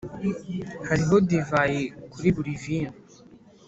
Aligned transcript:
hariho 0.87 1.15
divayi 1.29 1.81
kuri 2.11 2.29
buri 2.35 2.53
vino. 2.61 2.91